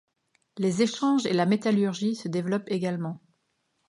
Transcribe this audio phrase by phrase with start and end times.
[0.57, 3.21] Les échanges et la métallurgie se développent également.